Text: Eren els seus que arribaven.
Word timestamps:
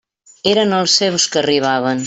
Eren 0.51 0.73
els 0.79 0.97
seus 1.03 1.29
que 1.35 1.43
arribaven. 1.45 1.99